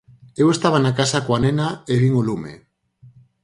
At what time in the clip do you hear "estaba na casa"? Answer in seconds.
0.55-1.19